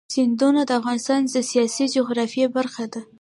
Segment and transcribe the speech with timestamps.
[0.13, 3.01] سیندونه د افغانستان د سیاسي جغرافیه برخه ده.